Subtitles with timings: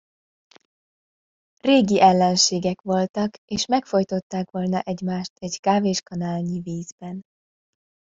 [1.61, 7.21] Régi ellenségek voltak, és megfojtották volna egymást egy kávéskanálnyi vízben.